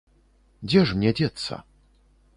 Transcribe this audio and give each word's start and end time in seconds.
Дзе 0.71 0.81
ж 0.91 0.97
мне 0.97 1.11
дзецца? 1.21 1.61